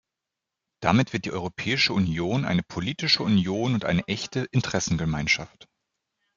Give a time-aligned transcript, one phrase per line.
[0.79, 5.69] Damit wird die Europäische Union eine politische Union und eine echte Interessengemeinschaft.